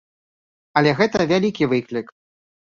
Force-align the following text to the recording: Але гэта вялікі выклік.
Але 0.81 0.95
гэта 1.03 1.29
вялікі 1.35 1.71
выклік. 1.77 2.13